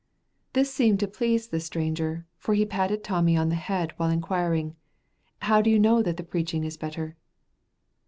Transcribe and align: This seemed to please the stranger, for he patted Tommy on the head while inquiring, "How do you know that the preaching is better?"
This 0.53 0.73
seemed 0.73 0.99
to 1.01 1.07
please 1.07 1.47
the 1.49 1.59
stranger, 1.59 2.25
for 2.39 2.55
he 2.55 2.65
patted 2.65 3.03
Tommy 3.03 3.37
on 3.37 3.49
the 3.49 3.53
head 3.53 3.93
while 3.97 4.09
inquiring, 4.09 4.75
"How 5.43 5.61
do 5.61 5.69
you 5.69 5.77
know 5.77 6.01
that 6.01 6.17
the 6.17 6.23
preaching 6.23 6.63
is 6.63 6.75
better?" 6.75 7.15